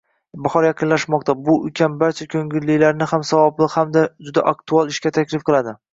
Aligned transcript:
Bahor 0.45 0.67
yaqinlashmoqda, 0.67 1.35
bu 1.49 1.57
ukam 1.67 1.99
barcha 2.03 2.27
koʻngillilarni 2.35 3.09
ham 3.13 3.27
savobli 3.33 3.69
ham 3.75 3.93
juda 4.01 4.47
aktual 4.57 4.95
ishga 4.95 5.13
taklif 5.21 5.51
qiladi. 5.53 5.77